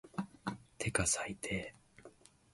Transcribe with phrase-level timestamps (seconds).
[0.79, 1.75] てか最低